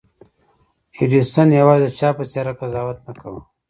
ايډېسن 0.97 1.47
يوازې 1.59 1.87
د 1.91 1.95
چا 1.99 2.09
په 2.17 2.23
څېره 2.31 2.53
قضاوت 2.59 2.97
نه 3.07 3.13
کاوه. 3.19 3.41